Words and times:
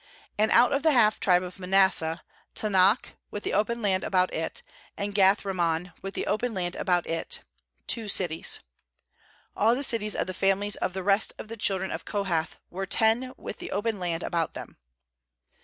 25And 0.39 0.49
out 0.49 0.73
of 0.73 0.81
the 0.81 0.93
half 0.93 1.19
tribe 1.19 1.43
of 1.43 1.59
Manasseh, 1.59 2.23
Taanach 2.55 3.09
with 3.29 3.43
the 3.43 3.53
open 3.53 3.83
land 3.83 4.03
about 4.03 4.33
it, 4.33 4.63
and 4.97 5.13
Gath 5.13 5.43
rimmon 5.45 5.93
with 6.01 6.15
the 6.15 6.25
open 6.25 6.55
land 6.55 6.75
about 6.75 7.05
it; 7.05 7.41
two 7.85 8.07
cities. 8.07 8.61
26AH 9.55 9.75
the 9.75 9.83
cities 9.83 10.15
of 10.15 10.25
the 10.25 10.33
families 10.33 10.75
of 10.77 10.93
the 10.93 11.03
rest 11.03 11.33
of 11.37 11.49
the 11.49 11.55
children 11.55 11.91
of 11.91 12.05
Kohath 12.05 12.57
were 12.71 12.87
ten 12.87 13.33
with 13.37 13.59
the 13.59 13.69
open 13.71 13.99
land 13.99 14.23
about 14.23 14.53
them. 14.53 14.75